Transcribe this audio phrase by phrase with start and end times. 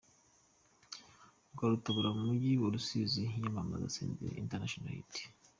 [1.53, 5.13] Rwarutabura mu mujyi wa Rusizi yamamaza Senderi International Hit.